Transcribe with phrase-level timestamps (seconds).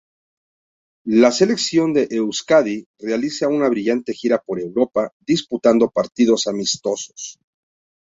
[1.05, 7.37] La "Selección de Euzkadi" realiza una brillante gira por Europa disputando partidos amistosos.